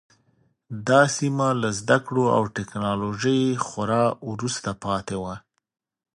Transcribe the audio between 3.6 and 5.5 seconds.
خورا وروسته پاتې وه.